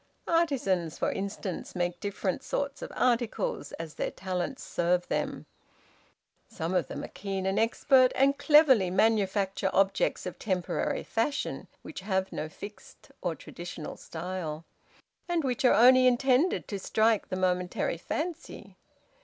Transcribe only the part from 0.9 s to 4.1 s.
for instance, make different sorts of articles, as their